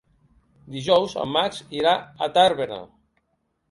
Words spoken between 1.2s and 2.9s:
en Max irà a Tàrbena.